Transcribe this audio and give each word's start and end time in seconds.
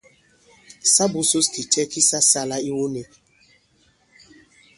Sa 0.93 1.05
būsūs 1.15 1.47
kì 1.55 1.63
cɛ 1.73 1.83
ki 1.91 2.01
sa 2.09 2.19
sālā 2.31 2.57
iwu 2.69 2.85
nīk. 2.93 3.11